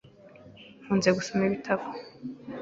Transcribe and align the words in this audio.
Nkunze 0.83 1.09
gusoma 1.17 1.41
ibitabo. 1.47 1.85